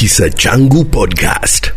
[0.00, 1.72] Kisa Changu Podcast.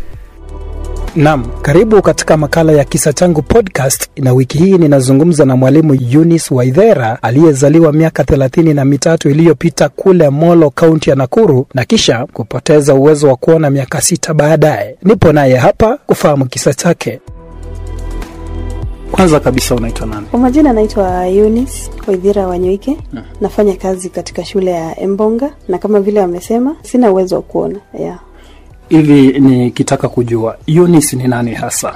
[1.16, 6.54] Naam, karibu katika makala ya Kisa Changu Podcast, na wiki hii ninazungumza na mwalimu Eunice
[6.54, 12.94] Waithera aliyezaliwa miaka thelathini na mitatu iliyopita kule Molo, kaunti ya Nakuru, na kisha kupoteza
[12.94, 14.96] uwezo wa kuona miaka sita baadaye.
[15.04, 17.20] Nipo naye hapa kufahamu kisa chake.
[19.16, 20.28] Kwanza kabisa unaitwa nani?
[20.32, 22.98] Kwa majina anaitwa Eunice wanywike Wanyoike.
[23.42, 27.80] Nafanya kazi katika shule ya Embonga na kama vile wamesema sina uwezo wa kuona.
[28.00, 28.20] Yeah.
[28.90, 31.94] Hivi nikitaka kujua Eunice ni nani hasa?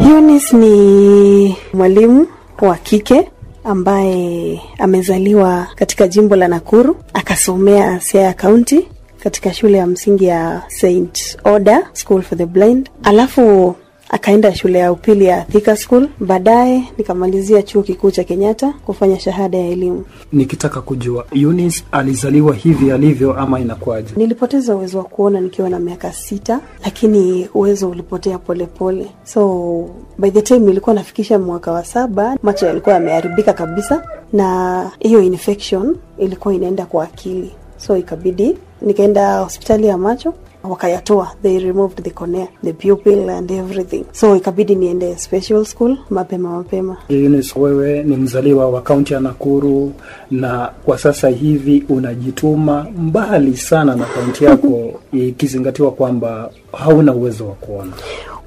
[0.00, 2.26] Eunice ni mwalimu
[2.60, 3.28] wa kike
[3.64, 8.88] ambaye amezaliwa katika jimbo la Nakuru, akasomea Siaya County
[9.22, 13.74] katika shule ya msingi ya St Oda School for the Blind, alafu
[14.12, 16.08] akaenda shule ya upili ya Thika School.
[16.20, 20.04] Baadaye nikamalizia chuo kikuu cha Kenyatta kufanya shahada ya elimu.
[20.32, 24.08] Nikitaka kujua Eunice alizaliwa hivi alivyo ama inakuwaje?
[24.16, 29.10] Nilipoteza uwezo wa kuona nikiwa na miaka sita, lakini uwezo ulipotea polepole pole.
[29.24, 34.02] So by the time nilikuwa nafikisha mwaka wa saba, macho yalikuwa yameharibika kabisa,
[34.32, 41.32] na hiyo infection ilikuwa inaenda kwa akili, so ikabidi nikaenda hospitali ya macho wakayatoa.
[41.42, 44.04] They removed the cornea the pupil and everything.
[44.12, 46.96] So ikabidi niende special school mapema mapema.
[47.08, 49.92] Eunice, wewe ni mzaliwa wa kaunti ya Nakuru
[50.30, 57.54] na kwa sasa hivi unajituma mbali sana na kaunti yako ikizingatiwa kwamba hauna uwezo wa
[57.54, 57.92] kuona.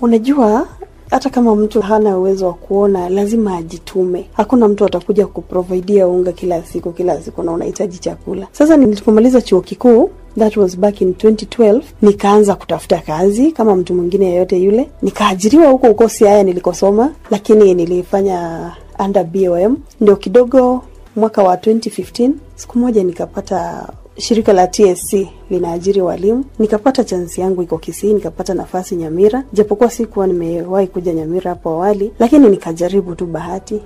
[0.01, 0.67] unajua
[1.11, 4.29] hata kama mtu hana uwezo wa kuona lazima ajitume.
[4.33, 8.47] Hakuna mtu atakuja kuprovidia unga kila siku kila siku na unahitaji chakula.
[8.51, 14.25] Sasa nilipomaliza chuo kikuu that was back in 2012 nikaanza kutafuta kazi kama mtu mwingine
[14.25, 14.89] yeyote yule.
[15.01, 20.83] Nikaajiriwa huko huko siaya nilikosoma lakini nilifanya under bom ndio kidogo
[21.15, 27.77] mwaka wa 2015 siku moja nikapata shirika la TSC linaajiri walimu, nikapata chansi yangu iko
[27.77, 33.81] Kisii, nikapata nafasi Nyamira, japokuwa sikuwa nimewahi kuja Nyamira hapo awali, lakini nikajaribu tu bahati.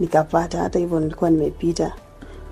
[0.00, 0.58] Nikapata.
[0.58, 1.92] Hata hivyo nilikuwa nimepita,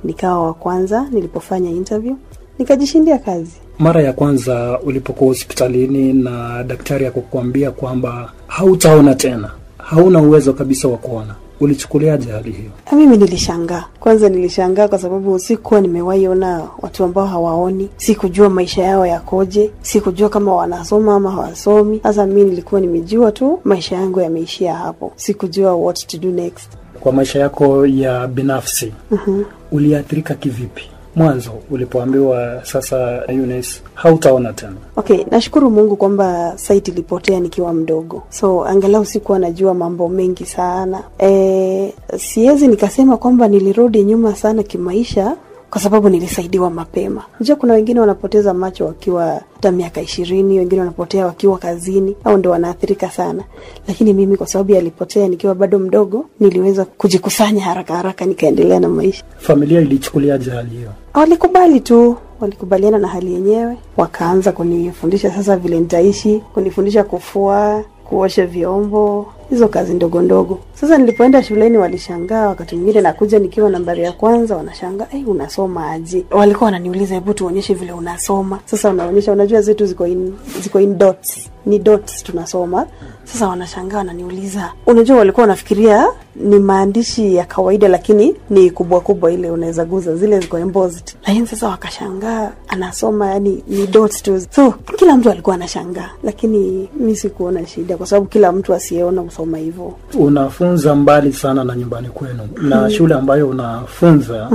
[0.05, 2.17] nikawa wa kwanza nilipofanya interview,
[2.59, 3.53] nikajishindia kazi.
[3.79, 10.97] Mara ya kwanza ulipokuwa hospitalini na daktari akukwambia kwamba hautaona tena, hauna uwezo kabisa wa
[10.97, 12.71] kuona, ulichukuliaje hali hiyo?
[12.93, 13.85] Mimi nilishangaa.
[14.01, 20.29] Kwanza nilishangaa kwa sababu sikuwa nimewahi ona watu ambao hawaoni, sikujua maisha yao yakoje, sikujua
[20.29, 22.01] kama wanasoma ama hawasomi.
[22.03, 26.69] Sasa mi nilikuwa nimejua tu maisha yangu yameishia hapo, sikujua what to do next.
[27.01, 29.43] Kwa maisha yako ya binafsi Mhm.
[29.73, 30.83] uliathirika kivipi
[31.19, 34.73] mwanzo ulipoambiwa sasa, Eunice, hautaona tena?
[34.97, 41.03] Okay, nashukuru Mungu kwamba site ilipotea nikiwa mdogo, so angalau sikuwa najua mambo mengi sana.
[41.23, 45.37] E, siwezi nikasema kwamba nilirudi nyuma sana kimaisha
[45.71, 47.23] kwa sababu nilisaidiwa mapema.
[47.41, 52.51] Unajua kuna wengine wanapoteza macho wakiwa hata miaka ishirini, wengine wanapotea wakiwa kazini, au ndo
[52.51, 53.43] wanaathirika sana,
[53.89, 59.25] lakini mimi kwa sababu yalipotea nikiwa bado mdogo, niliweza kujikusanya haraka haraka nikaendelea na maisha.
[59.39, 60.91] Familia ilichukuliaje hali hiyo?
[61.15, 69.27] Walikubali tu, walikubaliana na hali yenyewe, wakaanza kunifundisha sasa vile nitaishi, kunifundisha kufua, kuosha vyombo,
[69.51, 70.59] hizo kazi ndogo ndogo.
[70.75, 76.25] Sasa nilipoenda shuleni walishangaa, wakati mwingine nakuja nikiwa nambari ya kwanza, wanashangaa hey, unasoma aje?
[76.31, 78.59] Walikuwa wananiuliza hebu tuonyeshe vile unasoma.
[78.65, 82.87] Sasa unaonyesha, unajua zetu ziko in, ziko in dots, ni dots tunasoma.
[83.25, 89.51] Sasa wanashangaa, wananiuliza, unajua, walikuwa wanafikiria ni maandishi ya kawaida, lakini ni kubwa kubwa, ile
[89.51, 91.15] unaweza guza, zile ziko embossed.
[91.27, 94.41] Lakini sasa wakashangaa anasoma, yani ni dots tu.
[94.51, 99.59] So kila mtu alikuwa anashangaa, lakini mi sikuona shida, kwa sababu kila mtu asiyeona husoma
[99.59, 99.95] hivyo.
[100.19, 104.51] Unafunza mbali sana na nyumbani kwenu, na shule ambayo unafunza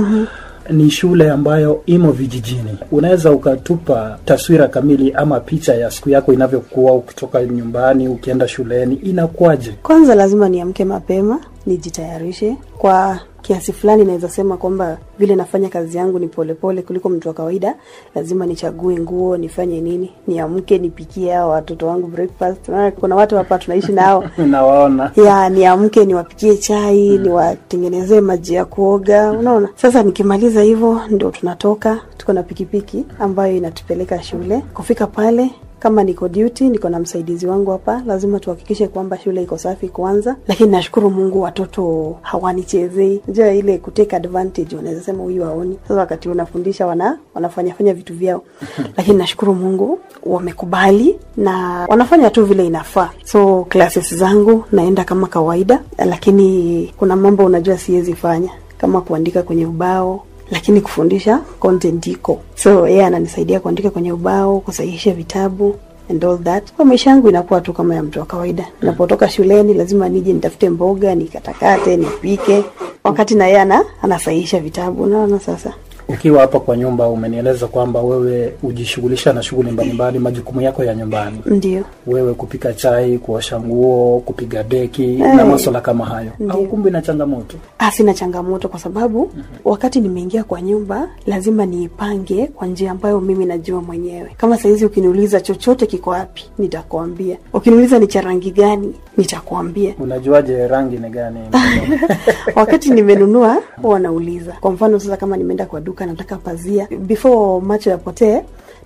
[0.70, 2.78] ni shule ambayo imo vijijini.
[2.92, 9.74] Unaweza ukatupa taswira kamili ama picha ya siku yako inavyokuwa ukitoka nyumbani ukienda shuleni, inakuwaje?
[9.82, 12.56] Kwanza lazima niamke mapema nijitayarishe.
[12.78, 17.28] Kwa kiasi fulani naweza sema kwamba vile nafanya kazi yangu ni polepole pole kuliko mtu
[17.28, 17.74] wa kawaida.
[18.14, 22.70] Lazima nichague nguo nifanye nini niamke nipikie hao watoto wangu breakfast.
[23.00, 24.24] Kuna watu hapa tunaishi nao.
[24.50, 25.10] Nawaona.
[25.26, 29.30] Ya niamke niwapikie chai niwatengenezee maji ya kuoga.
[29.32, 29.68] Unaona?
[29.74, 32.00] Sasa nikimaliza hivyo ndio tunatoka.
[32.16, 34.62] Tuko na pikipiki ambayo inatupeleka shule.
[34.74, 35.50] Kufika pale
[35.84, 40.36] kama niko duty niko na msaidizi wangu hapa lazima tuhakikishe kwamba shule iko safi kwanza.
[40.48, 43.20] Lakini nashukuru mungu watoto hawanichezei.
[43.28, 45.78] Jua ile kutake advantage wanaweza sema huyu haoni.
[45.82, 48.42] Sasa wakati unafundisha wana wanafanyafanya vitu vyao.
[48.96, 53.10] Lakini nashukuru mungu wamekubali na wanafanya tu vile inafaa.
[53.24, 55.80] So classes zangu naenda kama kawaida.
[56.06, 58.50] Lakini kuna mambo unajua siwezi fanya.
[58.78, 62.40] Kama kuandika kwenye ubao lakini kufundisha content iko.
[62.54, 65.76] So yeye ananisaidia kuandika kwenye ubao kusahihisha vitabu
[66.10, 66.72] and all that.
[66.72, 68.66] Kwa maisha yangu inakuwa tu kama ya mtu wa kawaida.
[68.82, 72.64] Napotoka shuleni lazima nije nitafute mboga nikatakate nipike.
[73.04, 75.02] Wakati na yeye ana anasahihisha vitabu.
[75.02, 75.72] Unaona sasa
[76.08, 81.38] ukiwa hapa kwa nyumba umenieleza kwamba wewe hujishughulisha na shughuli mbalimbali majukumu yako ya nyumbani
[81.46, 85.34] ndio wewe kupika chai kuosha nguo kupiga deki Eh.
[85.34, 89.30] na maswala kama hayo au kumbe na changamoto Ah, sina changamoto kwa sababu
[89.64, 94.30] wakati nimeingia kwa nyumba lazima niipange kwa njia ambayo mimi najua mwenyewe.
[94.36, 97.36] Kama saizi ukiniuliza chochote kiko wapi, nitakuambia.
[97.52, 99.94] Ukiniuliza ni cha rangi gani, nitakuambia.
[99.98, 101.38] unajuaje rangi ni gani
[102.56, 104.52] wakati nimenunua huwa nauliza.
[104.60, 108.40] Kwa mfano sasa, kama nimeenda kwa duka nataka pazia, before macho yapotee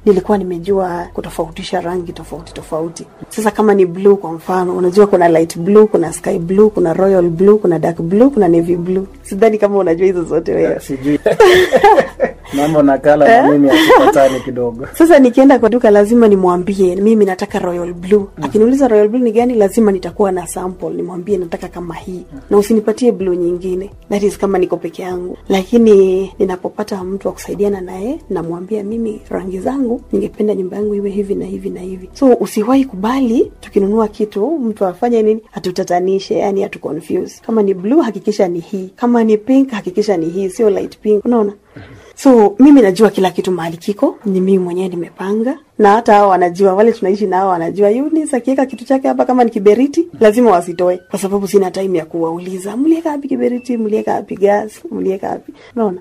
[0.07, 3.07] nilikuwa nimejua kutofautisha rangi tofauti tofauti.
[3.29, 7.29] Sasa kama ni blue kwa mfano, unajua kuna light blue, kuna sky blue, kuna royal
[7.31, 9.07] blue, kuna dark blue, kuna navy blue.
[9.23, 10.81] Sidhani kama unajua hizo zote wewe.
[12.55, 17.95] mambo nakala na mimi akipatani kidogo Sasa nikienda kwa duka lazima nimwambie mimi nataka royal
[17.95, 18.25] blue.
[18.43, 23.13] Akiniuliza royal blue ni gani, lazima nitakuwa na sample, nimwambie nataka kama hii, na usinipatie
[23.13, 23.91] blue nyingine.
[24.11, 29.59] That is kama niko peke yangu, lakini ninapopata mtu wa kusaidiana naye, namwambia mimi rangi
[29.61, 32.11] zangu, ningependa nyumba yangu iwe hivi na hivi na hivi.
[32.13, 37.43] So usiwahi kubali tukinunua kitu mtu afanye nini, atutatanishe, yani atu confuse.
[37.47, 41.25] Kama ni blue, hakikisha ni hii, kama ni pink, hakikisha ni hii, sio light pink.
[41.25, 41.53] Unaona?
[42.23, 44.19] so mimi najua kila kitu mahali kiko.
[44.25, 45.59] Ni mimi mwenyewe nimepanga.
[45.79, 47.91] Na hata hao wanajua wale tunaishi nao wanajua.
[47.91, 51.01] Eunice akiweka kitu chake hapa kama ni kiberiti lazima wasitoe.
[51.11, 53.77] Kwa sababu sina time ya kuwauliza mlieka wapi kiberiti?
[53.77, 54.73] Mlieka wapi gas?
[54.91, 55.53] Mlieka wapi?
[55.77, 56.01] Unaona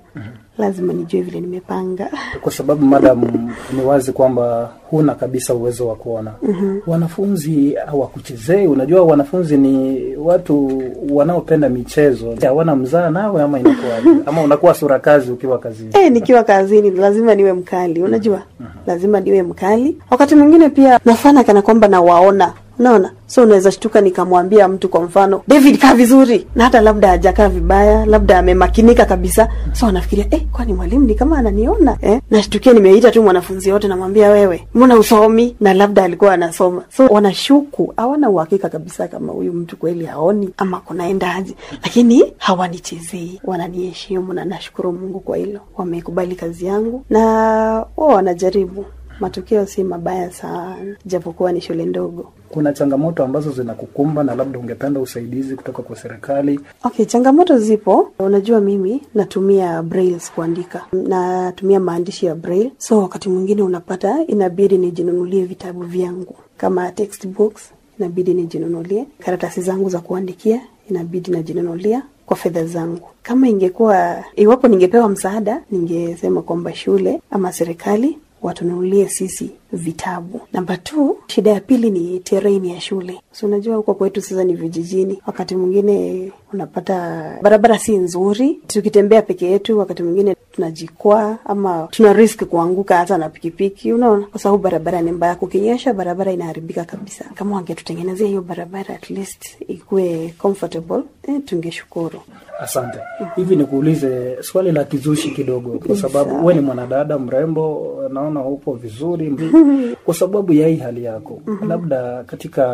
[0.57, 2.09] lazima nijue vile nimepanga.
[2.41, 3.21] Kwa sababu madam
[3.73, 6.31] ni wazi kwamba huna kabisa uwezo wa kuona.
[6.43, 6.81] Mm-hmm.
[6.87, 8.67] wanafunzi hawakuchezei.
[8.67, 12.35] Unajua wanafunzi ni watu wanaopenda michezo.
[12.41, 14.09] Hawana mzaa nawe ama inakuwaje?
[14.25, 15.89] Ama unakuwa sura kazi ukiwa kazini?
[15.93, 18.41] E, nikiwa kazini lazima niwe mkali, unajua?
[18.87, 19.97] Lazima niwe mkali.
[20.09, 23.11] Wakati mwingine pia nafana kana kwamba nawaona, unaona.
[23.27, 28.05] So unaweza shtuka nikamwambia mtu kwa mfano, David kaa vizuri, na hata labda hajakaa vibaya,
[28.05, 29.49] labda amemakinika kabisa.
[29.73, 32.21] So anafikiria eh, kwani mwalimu ni kama ananiona eh?
[32.31, 35.55] Nashtukia nimeita tu mwanafunzi yote, namwambia wewe, mbona usomi?
[35.59, 36.83] Na labda alikuwa anasoma.
[36.97, 44.33] So wanashuku, hawana uhakika kabisa kama huyu mtu kweli haoni ama kunaendaje, lakini hawanichezei, wananiheshimu
[44.33, 45.59] na nashukuru Mungu kwa hilo.
[45.77, 47.19] Wamekubali kazi yangu na
[47.97, 48.85] wao wanajaribu.
[49.19, 52.31] Matokeo si mabaya sana, japokuwa ni shule ndogo.
[52.49, 56.59] Kuna changamoto ambazo zinakukumba na labda ungependa usaidizi kutoka kwa serikali?
[56.83, 58.11] Okay, changamoto zipo.
[58.19, 65.45] Unajua, mimi natumia brails kuandika, natumia maandishi ya braille, so wakati mwingine unapata inabidi nijinunulie
[65.45, 66.35] vitabu vyangu.
[66.57, 69.05] Kama textbooks, inabidi nijinunulie.
[69.19, 73.07] Karatasi zangu za kuandikia, inabidi najinunulia kwa fedha zangu.
[73.23, 80.41] Kama ingekuwa iwapo ningepewa msaada, ningesema kwamba shule ama serikali watununulie sisi vitabu.
[80.53, 83.19] Namba tu, shida ya pili ni terrain ya shule.
[83.31, 89.45] So unajua huko kwetu sasa ni vijijini, wakati mwingine unapata barabara si nzuri, tukitembea peke
[89.51, 95.01] yetu, wakati mwingine tunajikwaa ama tuna risk kuanguka hata na pikipiki, unaona, kwa sababu barabara
[95.01, 95.35] ni mbaya.
[95.35, 97.25] Kukinyesha barabara inaharibika kabisa.
[97.35, 102.19] Kama wangetutengenezea hiyo barabara at least ikuwe comfortable, eh, tungeshukuru.
[102.59, 102.97] asante
[103.35, 109.29] hivi nikuulize swali la kizushi kidogo kwa sababu wewe ni mwanadada mrembo naona upo vizuri
[110.05, 112.65] kwa sababu ya hii hali yako labda katika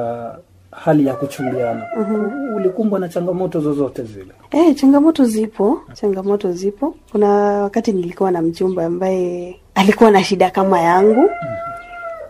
[0.72, 1.84] hali ya kuchumbiana
[2.56, 4.32] ulikumbwa na changamoto zozote zile?
[4.52, 6.96] Eh, changamoto zipo, changamoto zipo.
[7.12, 7.28] Kuna
[7.62, 11.30] wakati nilikuwa na mchumba ambaye alikuwa na shida kama yangu,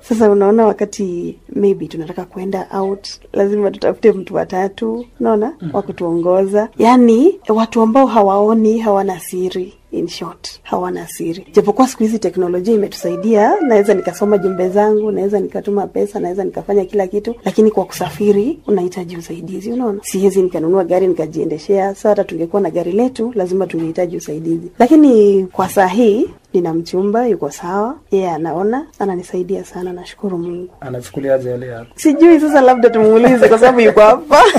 [0.10, 7.40] Sasa unaona, wakati maybe tunataka kwenda out, lazima tutafute mtu watatu, unaona, wa kutuongoza, yaani
[7.50, 11.48] watu ambao hawaoni, hawana siri in short hawana siri.
[11.54, 17.08] Japokuwa siku hizi teknolojia imetusaidia, naweza nikasoma jumbe zangu, naweza nikatuma pesa, naweza nikafanya kila
[17.08, 19.72] kitu, lakini kwa kusafiri unahitaji usaidizi.
[19.72, 21.96] Unaona, siwezi nikanunua gari nikajiendeshea.
[21.96, 27.28] Sasa hata tungekuwa na gari letu, lazima tungehitaji usaidizi, lakini kwa saa hii nina mchumba
[27.28, 30.70] yuko sawa, yeye yeah, anaona, ananisaidia sana, nashukuru Mungu.
[30.82, 31.92] Anachukuliaje yale yako?
[31.96, 34.44] Sijui sasa, labda tumuulize kwa sababu yuko hapa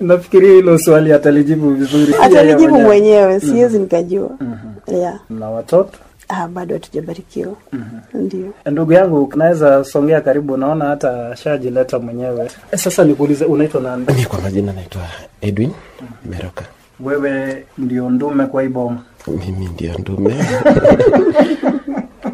[0.00, 2.14] Nafikiria hilo swali atalijibu vizuri.
[2.22, 4.30] atalijibu mwenyewe, siwezi nikajua.
[4.86, 5.18] Yeah.
[5.30, 7.54] Na watoto Ah, bado hatujabarikiwa.
[8.14, 8.52] Ndio.
[8.70, 12.44] Ndugu yangu, naweza songea karibu, naona hata shajileta mwenyewe.
[12.72, 14.06] Eh, Sasa nikuulize, unaitwa nani?
[14.28, 15.02] Kwa majina naitwa
[15.40, 15.70] Edwin
[16.30, 16.64] Meroka.
[17.00, 19.02] Wewe ndio ndume kwa hii boma.
[19.26, 20.34] Mimi ndio ndume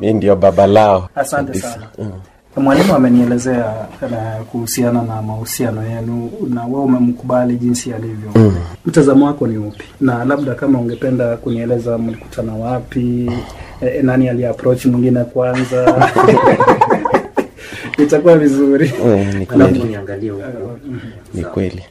[0.00, 1.09] mi ndio baba lao.
[1.14, 1.87] Asante sana.
[1.99, 2.12] Mm.
[2.57, 8.30] Mwalimu amenielezea eh, kuhusiana na mahusiano yenu na wewe umemkubali jinsi alivyo.
[8.35, 8.57] Mm.
[8.87, 9.85] Mtazamo wako ni upi?
[10.00, 13.30] Na labda kama ungependa kunieleza mlikutana wapi,
[13.80, 16.11] E, nani aliapproach mwingine kwanza
[18.04, 18.92] itakuwa vizuri.
[19.07, 19.97] Eh, ni kweli,
[21.35, 21.83] ni kweli.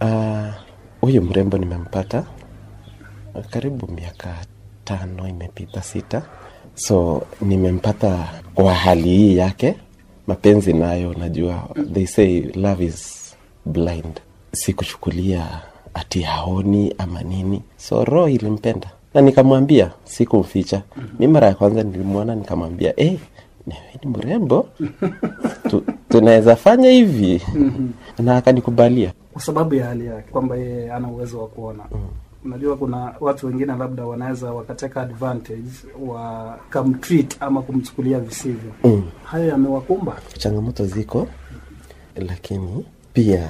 [0.00, 0.50] Ah,
[1.00, 2.22] Huyu mrembo nimempata
[3.42, 4.34] karibu miaka
[4.84, 6.22] tano imepita sita,
[6.74, 9.74] so nimempata kwa hali hii yake.
[10.26, 14.20] Mapenzi nayo najua, they say love is blind.
[14.52, 15.60] Sikuchukulia
[15.94, 18.90] ati haoni ama nini, so roho ilimpenda.
[19.14, 20.82] Na nikamwambia, sikumficha.
[21.18, 23.16] Mi mara ya kwanza nilimwona nikamwambia, hey,
[23.66, 23.74] ni
[24.04, 24.68] ni mrembo.
[25.70, 27.42] Tu, tunaweza fanya hivi.
[28.18, 29.12] Na akanikubalia.
[29.32, 31.84] kwa sababu ya hali yake kwamba yeye ana uwezo wa kuona
[32.44, 35.70] unajua kuna watu wengine labda wanaweza wakateka advantage
[36.06, 38.72] wakamtreat ama kumchukulia visivyo.
[38.84, 39.02] Mm.
[39.24, 40.16] hayo yamewakumba.
[40.38, 41.26] Changamoto ziko
[42.16, 43.48] lakini pia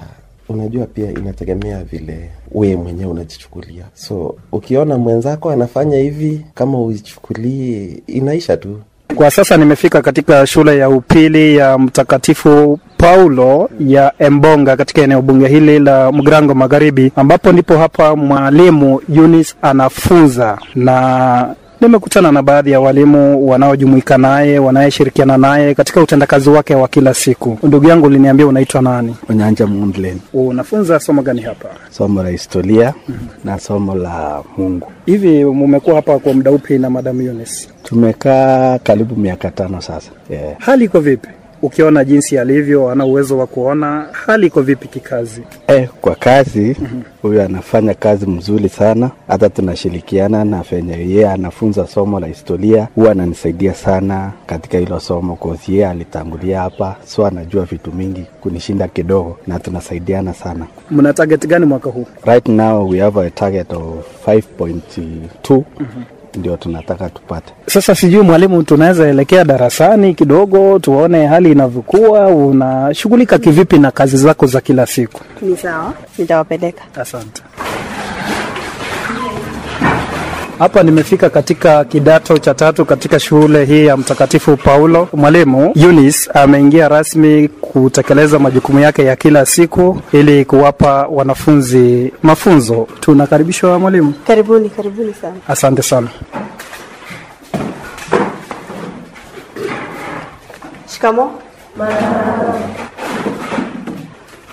[0.49, 3.85] unajua pia inategemea vile wewe mwenyewe unajichukulia.
[3.95, 8.81] So ukiona mwenzako anafanya hivi kama uichukulii inaisha tu.
[9.15, 15.49] Kwa sasa nimefika katika shule ya upili ya mtakatifu paulo ya embonga katika eneo bunge
[15.49, 20.59] hili la mgrango magharibi ambapo ndipo hapa mwalimu Yunis anafunza.
[20.75, 27.15] Na nimekutana na baadhi ya walimu wanaojumuika naye wanayeshirikiana naye katika utendakazi wake wa kila
[27.15, 27.59] siku.
[27.63, 29.17] Ndugu yangu uliniambia unaitwa nani?
[29.31, 31.69] Onyanja Mundlen, unafunza somo gani hapa?
[31.91, 32.95] Somo la historia
[33.45, 34.93] na somo la Mungu.
[35.07, 40.11] hivi mumekuwa hapa kwa muda upi na madam Eunice Tumekaa karibu miaka tano sasa.
[40.31, 40.55] Yeah.
[40.59, 41.29] hali iko vipi
[41.67, 45.43] ukiona jinsi alivyo ana uwezo wa kuona hali iko vipi kikazi?
[45.67, 46.77] Eh, kwa kazi
[47.23, 53.11] huyu anafanya kazi mzuri sana, hata tunashirikiana na venye yeye anafunza somo la historia, huwa
[53.13, 59.37] ananisaidia sana katika hilo somo kozi yeye alitangulia hapa, so anajua vitu mingi kunishinda kidogo,
[59.47, 60.67] na tunasaidiana sana.
[60.91, 62.07] mna target gani mwaka huu?
[62.25, 65.63] Right now we have a target of 5.2
[66.37, 67.53] ndio tunataka tupate.
[67.67, 72.27] Sasa sijui mwalimu, tunaweza elekea darasani kidogo tuone hali inavyokuwa.
[72.27, 75.21] Unashughulika kivipi na kazi zako za kila siku?
[75.43, 76.83] Ni sawa, nitawapeleka.
[77.01, 77.43] Asante.
[80.59, 85.09] Hapa nimefika katika kidato cha tatu katika shule hii ya Mtakatifu Paulo.
[85.13, 92.89] Mwalimu Eunice ameingia rasmi kutekeleza majukumu yake ya kila siku ili kuwapa wanafunzi mafunzo.
[93.01, 94.15] Tunakaribishwa mwalimu.
[94.27, 95.35] Karibuni, karibuni sana.
[95.49, 96.09] Asante sana.
[100.95, 101.41] Shikamo.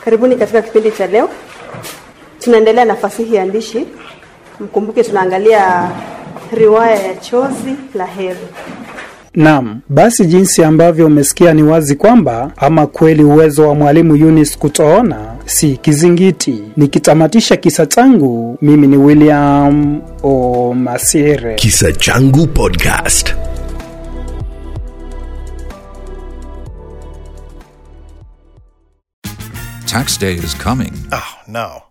[0.05, 1.29] Karibuni katika kipindi cha leo.
[2.39, 3.87] Tunaendelea na fasihi ya andishi.
[4.59, 5.89] Mkumbuke tunaangalia
[6.57, 8.39] riwaya ya Chozi la Heri.
[9.35, 15.17] Naam, basi jinsi ambavyo umesikia ni wazi kwamba ama kweli uwezo wa mwalimu Eunice kutoona
[15.45, 16.63] si kizingiti.
[16.77, 21.55] Nikitamatisha kisa changu, mimi ni William Omasire.
[21.55, 23.35] Kisa Changu Podcast.
[29.85, 30.93] Tax day is coming.
[31.11, 31.90] Oh, no.